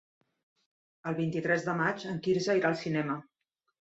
[1.11, 3.19] El vint-i-tres de maig en Quirze irà al cinema.